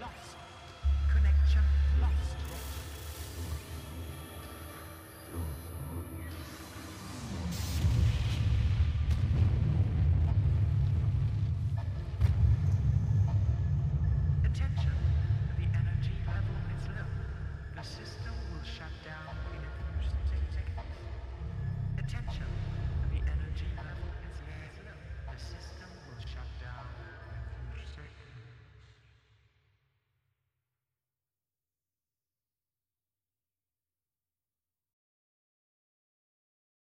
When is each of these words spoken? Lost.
Lost. 0.00 0.43